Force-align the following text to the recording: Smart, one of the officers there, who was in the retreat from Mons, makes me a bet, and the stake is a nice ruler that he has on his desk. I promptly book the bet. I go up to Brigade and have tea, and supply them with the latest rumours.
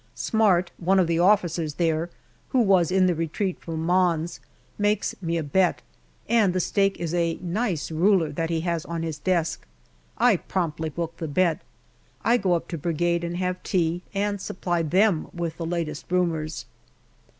Smart, 0.15 0.71
one 0.79 0.97
of 0.99 1.05
the 1.05 1.19
officers 1.19 1.75
there, 1.75 2.09
who 2.49 2.59
was 2.59 2.89
in 2.91 3.05
the 3.05 3.13
retreat 3.13 3.59
from 3.59 3.83
Mons, 3.85 4.39
makes 4.79 5.13
me 5.21 5.37
a 5.37 5.43
bet, 5.43 5.83
and 6.27 6.53
the 6.53 6.59
stake 6.59 6.99
is 6.99 7.13
a 7.13 7.37
nice 7.39 7.91
ruler 7.91 8.31
that 8.31 8.49
he 8.49 8.61
has 8.61 8.83
on 8.85 9.03
his 9.03 9.19
desk. 9.19 9.63
I 10.17 10.37
promptly 10.37 10.89
book 10.89 11.17
the 11.17 11.27
bet. 11.27 11.61
I 12.23 12.37
go 12.37 12.53
up 12.53 12.67
to 12.69 12.79
Brigade 12.79 13.23
and 13.23 13.37
have 13.37 13.61
tea, 13.61 14.01
and 14.11 14.41
supply 14.41 14.81
them 14.81 15.27
with 15.35 15.57
the 15.57 15.67
latest 15.67 16.07
rumours. 16.11 16.65